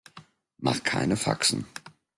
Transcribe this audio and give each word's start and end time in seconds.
Mach 0.57 0.79
keine 0.81 1.15
Faxen! 1.15 1.67